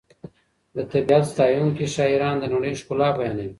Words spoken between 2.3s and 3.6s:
د نړۍ ښکلا بیانوي.